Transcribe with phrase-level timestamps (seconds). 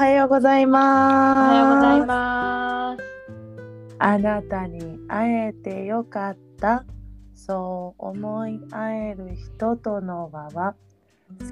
[0.00, 1.38] はようございおます。
[1.38, 3.04] はようございます。
[3.98, 6.86] あなたに会えてよかった。
[7.34, 10.74] そう思い合える人との輪は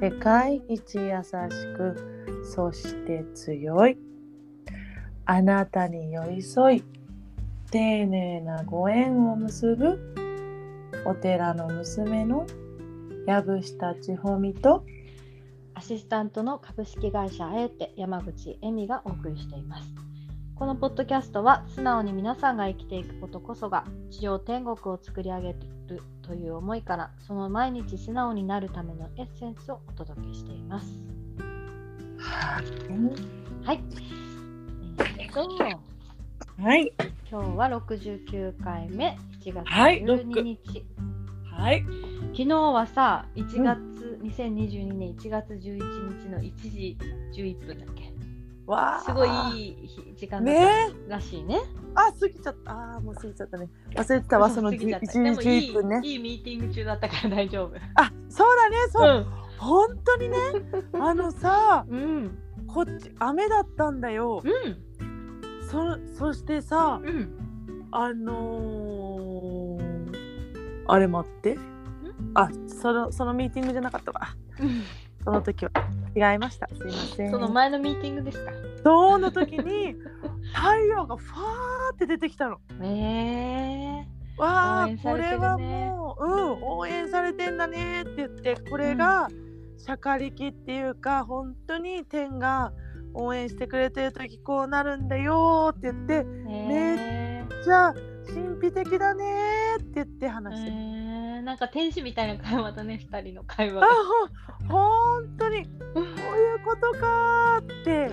[0.00, 1.36] 世界一優し
[1.76, 3.98] く、そして強い。
[5.26, 6.84] あなたに寄り添い、
[7.70, 10.14] 丁寧なご縁を結ぶ
[11.04, 12.46] お寺の娘の
[13.26, 14.86] 藪下千穂美と
[15.78, 19.86] アシスタントの株式会社あえて山口恵美がお送りしています。
[20.56, 30.88] このポッドキャストは素直に皆さんが生きていくことこそが地上天国を作り上げるという思いからその毎日素直になるためのエッセンスをお届けしています。
[33.64, 33.80] はい。
[35.16, 36.92] えーっとはい、
[37.30, 40.84] 今日は69回目7月はい12日。
[41.44, 41.84] はい、
[42.32, 43.78] 昨日はさ1月、
[44.22, 45.60] 2022年1月11
[46.22, 46.96] 日の1時
[47.32, 48.12] 11分だっけ？
[48.66, 51.58] わすごいいい日時間だっねたらしいね。
[51.94, 52.70] あ、過ぎちゃった。
[52.72, 53.68] あー、もう過ぎちゃったね。
[53.94, 56.00] 忘れてたわ、その1過ぎちゃった時でもいい11分ね。
[56.04, 57.74] いいミーティング中だったから大丈夫。
[57.94, 59.20] あ、そうだね、そう。
[59.20, 59.26] う
[59.58, 60.36] 本当にね、
[61.00, 61.94] あのさ、ん。
[61.94, 62.38] うん。
[62.66, 64.42] こっち雨だったんだよ。
[64.44, 65.62] うん。
[65.66, 67.38] そそしてさ、うん。
[67.90, 70.14] あのー、
[70.86, 71.56] あれ待って。
[72.34, 74.20] あ、そのそのミーティングじゃなかったわ。
[75.24, 75.70] その時は
[76.14, 76.68] 違いました。
[76.68, 77.30] すいません。
[77.30, 78.52] その前のミーティングですか？
[78.82, 79.94] その時に
[80.54, 82.58] 太陽がファーって出てきたの。
[82.82, 84.06] え
[84.38, 89.28] わあ、ねこれはもう、うん、応援されてんだねって言ってこれが
[89.76, 92.72] 釈迦力っていうか本当に天が
[93.14, 96.26] 応援してくれてる時こうなるんだよって言ってー、
[96.70, 97.94] えーじゃあ
[98.28, 99.24] 神秘的だね
[99.80, 100.70] って言って話して
[101.48, 103.94] なんか天使みたいな会話だね、二人の会話あが。
[104.68, 105.64] ほ本当に。
[105.64, 108.08] こういうことかーってえ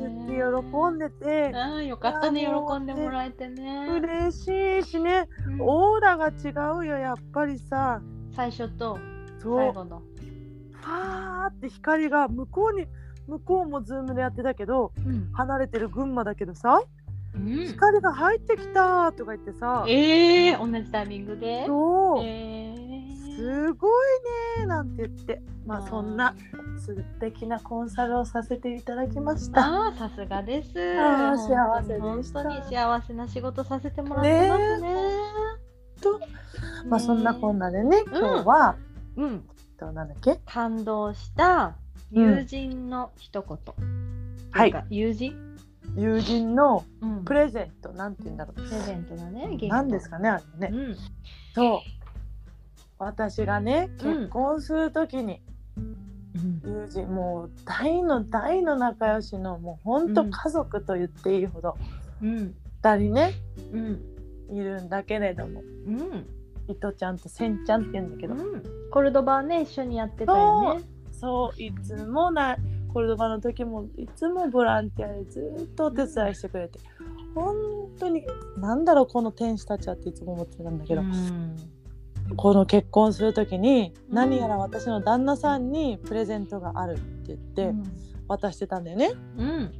[0.00, 1.52] 言ってー喜んでて。
[1.54, 3.86] ああ、よかったね、喜んでもらえてね。
[3.88, 4.48] 嬉し
[4.80, 5.28] いしね。
[5.46, 5.58] うん。
[5.60, 6.32] オーラが違
[6.76, 8.02] うよやっぱりさ。
[8.34, 8.98] 最初と
[9.38, 9.58] そう。
[9.58, 10.02] 最後の。
[10.72, 12.86] ファーって光が向こうに
[13.28, 15.30] 向こうもズームでやってたけどうん。
[15.34, 16.82] 離れてる群馬だけどさ
[17.34, 17.66] うん。
[17.66, 19.84] 光が入ってきたとか言ってさ。
[19.86, 21.66] えー、同じタイミングで？
[21.66, 22.24] そう。
[22.24, 22.65] えー、
[23.36, 23.92] すごい
[24.60, 26.34] ねなんて言ってまあそんな
[26.78, 29.66] 素敵なコンサルをさせていただきました。
[29.66, 30.72] ああ、さすがです。
[30.72, 34.94] 幸せで本当に幸せな仕事させてもらってますね。
[36.00, 36.20] と
[36.88, 37.70] まあそんなこんな。
[37.70, 38.76] なでね今日は、
[39.16, 39.44] うん、
[39.78, 40.40] となんだっけ？
[40.46, 41.76] 感動した
[42.10, 43.58] 友人の一言。
[44.52, 45.34] はいなんか友人、
[45.96, 49.58] 友人のうん、プレゼントなんて言うんだろうプレゼントだね。
[49.68, 50.76] 何ですかねあれね。
[50.76, 50.96] うん。
[51.54, 51.80] そう
[52.98, 55.42] 私がねうん結婚する時に、
[56.64, 61.76] 友人もう大の大の仲良しのもうほんとうん家族と言っていいほど
[62.22, 62.54] うん。
[62.82, 63.32] 2人ね
[63.72, 64.00] うん。
[64.50, 66.26] いるんだけれどもうん。
[66.68, 68.62] いとちゃんとせんちゃんって言うんだけど、うん。
[68.90, 70.82] コルドバはね、一緒にやってたよね。
[71.12, 72.56] そういつもな
[72.92, 76.78] コルドバの時もいつもボランティアでずっとお手伝いしてくれて、
[77.34, 77.54] 本
[77.98, 78.24] 当に
[78.58, 81.56] なんだろうこの天使たちはっていつも思ってたんだけど、うん
[82.36, 87.72] この結婚する時にうん何やら私の旦那さんにプレゼントがあるって言って
[88.28, 89.12] 渡してたんだよね。
[89.36, 89.72] うん。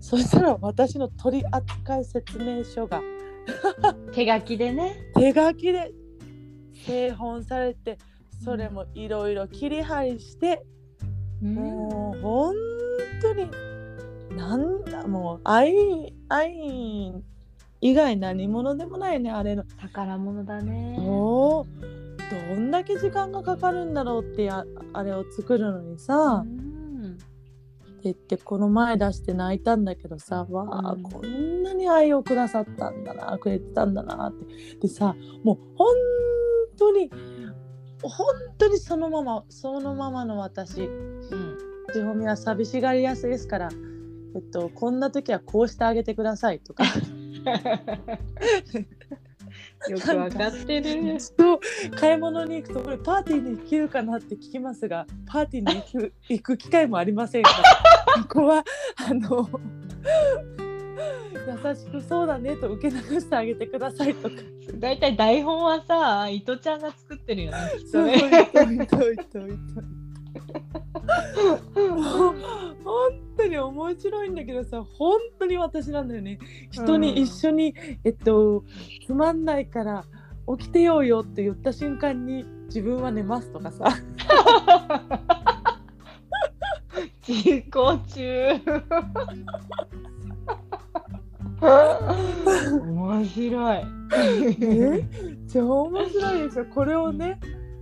[0.00, 3.02] そしたら私の取扱説明書が
[4.12, 4.96] 手書きでね。
[5.14, 5.92] 手書きで
[6.86, 7.98] 製本されて
[8.42, 10.64] それもいろいろ切り張りして、
[11.42, 12.54] もう本
[13.20, 13.50] 当に
[14.36, 17.12] なんだもう愛愛
[17.80, 19.64] 以外何者でもないねあれの。
[19.64, 20.96] 宝物だね。
[20.98, 22.00] もう。
[22.54, 27.14] どんだけ時間がかかるんだろうってやあれを作るのにさ、うん。
[27.14, 27.18] って
[28.04, 31.02] 言ってこの前出して泣いたんだけどさわあ、うん。
[31.02, 34.46] こんなに愛をくださったんだなくれてたんだなって。
[34.80, 35.94] でさもう本
[36.78, 37.10] 当に
[38.02, 38.26] 本
[38.58, 40.82] 当にそのままそのままの私。
[40.82, 41.58] うん。
[41.92, 43.68] 千穂美は寂しがりやすいですから、
[44.34, 46.84] えっと、こんな時はこうしてあげてくださいとか。
[49.88, 51.18] よくわかってる。
[51.18, 51.60] そう。
[51.96, 57.50] 買い物に行くとこれパーティーに行けるかなって聞きますがパーティーに行く行く機会もありませんか？
[58.16, 58.64] ら ここは
[58.96, 59.48] あの
[61.34, 64.36] 優しくそうだねと受け流してあげてくださいとか。
[64.74, 67.58] だいたい台本はさ、伊藤ちゃんが作ってるよね。
[67.90, 68.18] そうね。
[68.18, 69.99] いといといといともう
[71.74, 76.38] 本当に面白いんだけどさ本当に私なんだよね
[76.70, 77.74] 人に一緒に、
[78.04, 78.64] えっと
[79.06, 80.04] つまんないから
[80.58, 83.84] 起きてようよって言った瞬間に自分は寝ますとかさ
[87.22, 88.60] 進行中
[91.60, 93.84] 面白い。
[94.58, 95.08] ね、
[95.52, 96.66] 超面白いですよ。
[96.74, 97.38] これをね、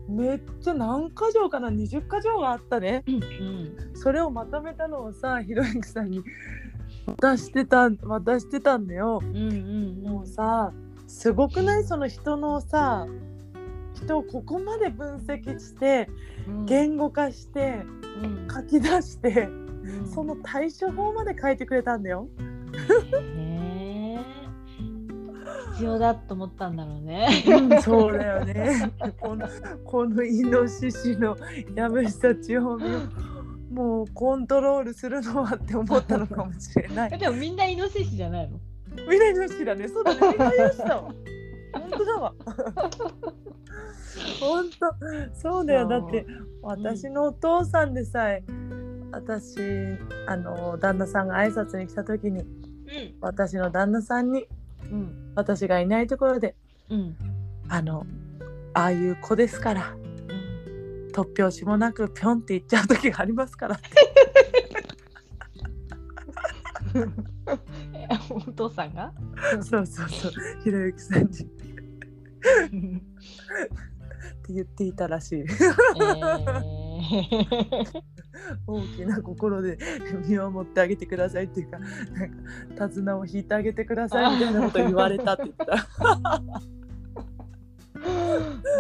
[0.08, 3.04] めっちゃ何箇条かな、20箇条があったね。
[3.06, 6.22] うんそれをまとめたのをさ、ひろゆきさんに
[7.06, 9.20] 渡してた、渡してたんだよ。
[9.22, 9.40] うんう
[10.00, 10.72] んもうさ、
[11.06, 11.84] すごくない？
[11.84, 13.06] その人のさ、
[13.94, 16.08] 人をここまで分析して、
[16.46, 16.64] うん。
[16.66, 17.82] 言語化して、
[18.22, 18.48] うん。
[18.48, 19.48] 書き出して、
[19.82, 20.06] うん。
[20.06, 22.28] その対処法まで書いてくれたんだよ。
[25.78, 27.28] 必要だと思ったんだろうね。
[27.46, 28.92] うん、そうだよね。
[29.20, 29.48] この
[29.84, 31.36] このイノシシの
[31.76, 32.98] 藪下千穂美を
[33.70, 37.16] もうコントロールするのはって思ったのかもしれない。
[37.16, 38.58] でもみんなイノシシじゃないの？
[39.08, 39.86] みんなイノシシだね。
[39.86, 40.20] そうだね。
[40.20, 41.14] みんなイノシシだわ。
[41.72, 42.34] 本当だわ。
[44.40, 45.86] 本当そうだよ。
[45.86, 46.26] だって
[46.60, 48.42] 私のお父さんでさえ、
[49.12, 49.60] 私
[50.26, 52.44] あの旦那さんが挨拶に来た時に
[53.20, 54.48] 私の旦那さんに
[54.90, 55.32] うん。
[55.34, 56.54] 私がいないところで
[56.90, 57.16] うん。
[57.68, 58.06] あの
[58.74, 61.08] ああいう子ですからうん。
[61.12, 63.88] 突拍子もなくぴょんって言っちゃう時がありますからって。
[67.92, 69.12] えお父さんが？
[69.62, 70.32] そうそうそう。
[70.62, 71.28] ひろゆきさんに。
[71.28, 71.30] っ
[74.42, 75.40] て言っていたらしい。
[75.40, 75.48] えー
[78.66, 79.78] 大きな心で
[80.26, 81.90] 見守ってあげてくださいっていうかなん
[82.78, 86.42] か手綱を引いてあげてくださいみたいなこと言われたって言った。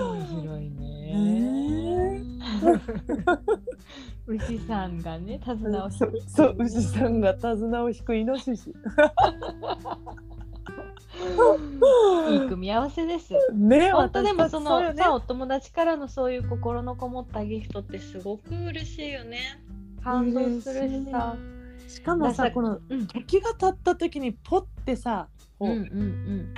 [0.00, 2.22] 面白いね。
[4.26, 8.74] 牛さんがね手綱を引そうそう牛さんが手綱を引くイノシシ
[12.30, 13.34] いい組み合わせです。
[13.52, 19.60] ね本当でもそのねさお友達からのそういう心のこもったギフトってすごく嬉しいよね。
[20.02, 21.36] 感動するしさ。
[21.88, 25.28] しかもさこのうん時が経った時にポッてさ
[25.58, 26.54] こう、うんうん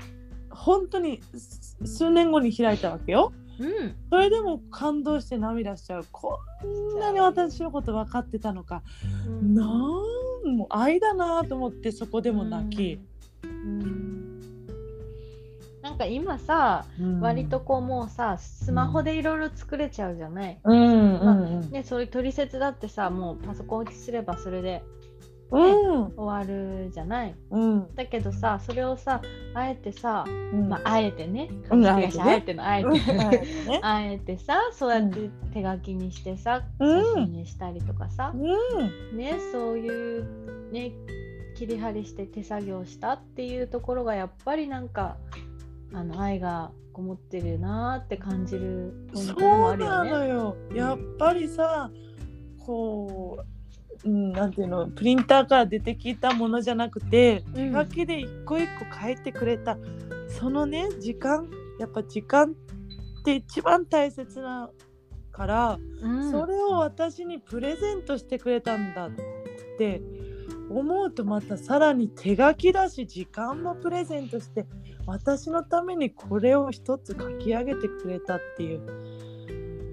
[0.52, 3.66] 本当にす数年後に開いたわけようん。
[3.66, 3.96] うん。
[4.10, 8.82] それでも感動して涙しちゃうこんなに私のこと分かってたのか
[9.26, 9.66] うんなん
[10.56, 13.00] もう愛だなと思ってそこでも泣き、
[13.44, 13.99] うん
[16.00, 17.20] か今さ、うん。
[17.20, 20.80] 割とこうもうさスマホでいろいろ作れちゃうじゃない、うん。
[20.80, 21.70] うんまあうん。
[21.70, 24.82] ね、そういう取説だってさもうパソコン打ちすればそれで
[25.52, 26.14] うん。
[26.16, 27.34] 終わるじゃない？
[27.50, 27.94] うん。
[27.96, 29.20] だけどさそれをさ
[29.52, 30.68] あえてさ、うん。
[30.68, 31.48] まあ、あえてね。
[31.70, 31.82] うん。
[31.82, 32.90] 株式会社あえてのあえて。
[32.90, 33.80] ね。
[33.82, 37.04] あえてさそうやって手書きにしてさ、うん。
[37.04, 39.16] 写真にしたりとかさ、うん。
[39.18, 40.92] ねそういうね
[41.56, 45.16] 切り張りして手作業したっていうところがやっぱりなんか
[45.92, 50.10] あの愛がこもってるなーって感じるポイントでもそうなあるよね。
[50.10, 51.90] のよやっぱりさ
[52.58, 53.44] こ
[54.04, 59.78] う、うん、なんていうのプリンターから出てきたものじゃなくて手書きで一個一個書いてくれた、
[60.28, 61.48] そのね時間
[61.78, 64.70] やっぱ時間って一番大切な
[65.32, 66.30] から、うん。
[66.30, 69.10] それを私にプレゼントしてくれたんだっ
[69.78, 70.02] て
[70.70, 74.66] 思うとまたさらに手書きだし時間もプレゼントして
[75.06, 78.80] 私のためにこれを一つ書き上げてくれたっていう。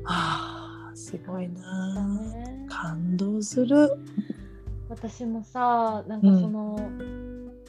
[0.03, 1.61] はあすごいな
[1.97, 2.65] あね。
[2.69, 3.97] 感動する。
[4.89, 6.79] 私もさなんかその、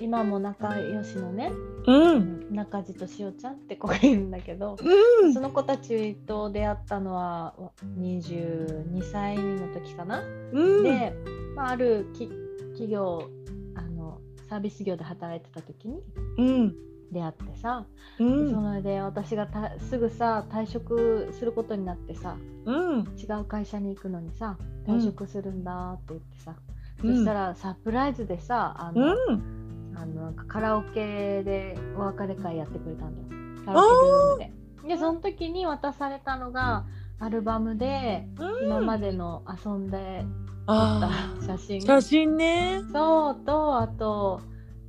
[0.00, 1.50] 今も仲良しのね、
[1.86, 2.46] うん。
[2.54, 4.76] 中地としおちゃんって子がいるんだけど、
[5.22, 5.34] うん。
[5.34, 7.54] その子たちと出会ったのは
[7.98, 10.22] 22歳の時かな？
[10.52, 10.82] うん。
[10.84, 11.12] で、
[11.56, 12.30] まあ、あるき
[12.78, 13.28] 企業
[13.74, 16.00] あのサービス業で働いてた時に
[16.38, 16.74] うん。
[17.10, 17.86] 出会ってさ、
[18.18, 18.50] うん。
[18.52, 23.00] それで私がたすぐさ退職することになってさうん。
[23.18, 24.56] 違う会社に行くのにさ
[24.86, 26.54] うん退職するんだって言ってさ、
[27.02, 27.14] うん。
[27.16, 29.96] そしたらサプライズでさあうの、ん。
[29.96, 33.64] あのカラオケでお別れ会やってくれたんだよ。
[33.64, 34.94] カラオケルームで。
[34.94, 36.84] でその時に渡されたのが
[37.18, 38.28] アルバムで
[38.62, 40.24] 今までの遊んで
[40.68, 41.78] 撮ったあ写真。
[41.80, 42.80] ー写真ね。
[42.92, 44.40] そうとあと,、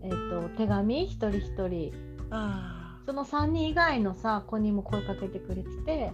[0.01, 1.93] えっと手紙一人一人。
[2.31, 6.11] あその3人以外のさ子にも声かけてくれてて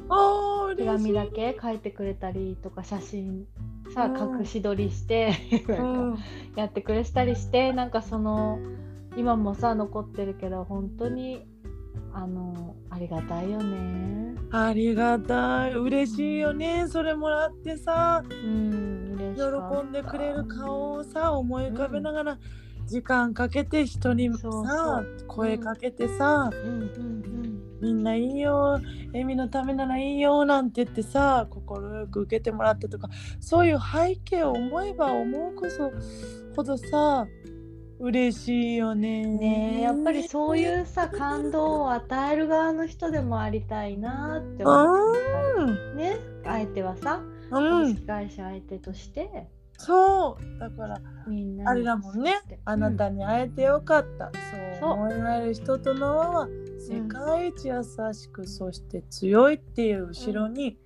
[0.78, 3.46] 手紙だけ書いてくれたりとか写真
[3.94, 4.40] さうん。
[4.40, 5.34] 隠し撮りして
[6.56, 8.60] やってくれたりしてなんかその
[9.18, 11.46] 今もさ残ってるけど本当に
[12.16, 14.36] あのありがたいよね。
[14.52, 15.74] ありがたい。
[15.74, 16.86] 嬉しいよね。
[16.88, 18.24] それもらってさ。
[18.30, 19.06] うん
[19.36, 22.40] 喜んでくれる顔をさ思い浮かべながら、
[22.88, 26.50] 時間かけて人にさ声かけてさ、
[27.82, 28.80] みんないいよ
[29.14, 35.92] エミのためならいいよなんて言ってさ快く受けてもらったとかそういう背景を思えば思うこそ
[36.56, 37.28] ほどさ
[38.00, 39.26] 嬉しいよね。
[39.26, 44.94] ねえやっぱりそういうさ感動を与える側の人でもありたいなって思
[45.58, 49.48] うん、ね相手はさう株ん、式会社相手として。
[49.78, 50.60] そう。
[50.60, 52.42] だからみんなあれだもんね。
[52.66, 54.32] あなたに会えてよかった、
[54.80, 56.48] そう思える人との輪は
[56.80, 57.84] 世界一優
[58.14, 60.78] しく、そして強いっていう後ろに、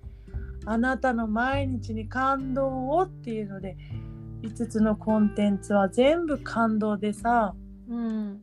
[0.66, 3.76] あなたの毎日に感動をっていうので
[4.42, 7.54] 5つのコンテンツは全部感動でさ
[7.88, 8.40] うん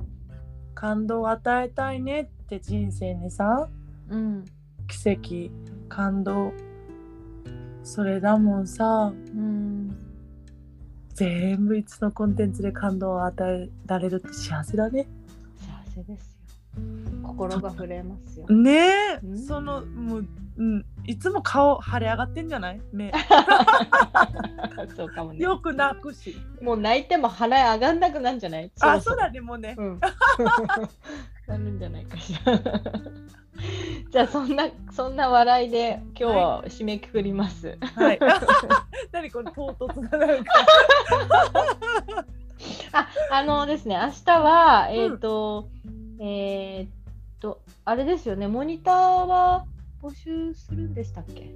[0.74, 3.68] 感動を与えたいねって人生にさ
[4.10, 4.46] うん
[4.88, 5.52] 奇跡
[5.90, 6.54] 感動
[7.84, 9.14] それだもんさ。
[9.14, 10.08] うん
[11.18, 15.08] 全部5つのコンテンツで感動を与えられるって幸せだね。
[15.58, 16.38] 幸せです
[16.76, 16.84] よ。
[17.24, 18.46] 心が震えますよ。
[18.50, 18.72] ね
[19.16, 19.38] え、うん。
[19.40, 20.28] そのもう、
[20.58, 22.82] うん、いつも顔腫れ上がってんじゃない？
[22.92, 23.12] 目。
[24.96, 25.40] そうかもね。
[25.40, 26.36] よく泣くし。
[26.62, 28.72] もう泣いても腹上がんなくなるんじゃない？
[28.80, 30.00] あそうだねもうね、うん。
[31.48, 32.60] なるんじゃないかしら。
[34.12, 38.20] じゃあそんなそんな笑いで今日は締めくくります、はい。
[39.12, 40.54] 何この唐突ななんか。
[42.94, 45.70] ああのですね明日はえっ、と、
[46.20, 46.90] えーっ
[47.40, 48.96] とあれですよねモニター
[49.28, 49.66] は
[50.02, 51.56] 募集するんでしたっけ？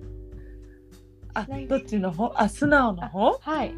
[1.34, 2.34] あどっちの方？
[2.36, 3.40] あ素直の方？
[3.40, 3.74] はい。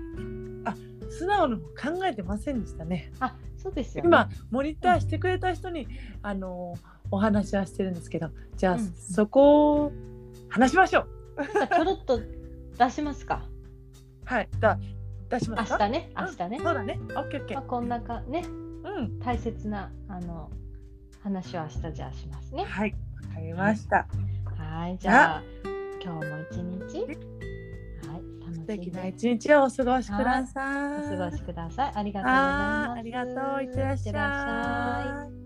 [1.09, 3.11] 素直の方考えてませんでしたね。
[3.19, 4.07] あそうですよね。
[4.07, 5.87] 今モニターしてくれた人に
[6.23, 6.75] あの
[7.11, 8.93] お話はしてるんですけどじゃあ、うん。
[8.93, 9.91] そこを
[10.49, 11.07] 話しましょう。
[11.71, 12.19] ちょろっと
[12.77, 13.45] 出しますか。
[14.25, 14.49] はい。
[14.59, 14.79] だ
[15.29, 15.85] 出し明ますか？
[15.85, 16.11] 日ね？
[16.17, 16.99] 明日ね、そうだね。
[17.01, 18.43] オッケーオッケまあ、ーこんなかね
[18.83, 19.19] うん。
[19.19, 20.49] 大切なあの
[21.21, 22.63] 話を明日じゃあしますね。
[22.63, 22.95] はい。
[23.27, 23.97] わかりました。
[23.97, 24.32] はい
[24.99, 25.43] じゃあ
[26.03, 26.57] 今日も一
[26.93, 27.05] 日。
[27.05, 27.17] はい
[28.41, 31.15] 楽し素敵な一日をお過ごしください。
[31.15, 31.91] お過ごしください。
[31.95, 32.99] ありがとうございます。
[32.99, 33.63] ありがとう。
[33.63, 35.42] いってらっしゃい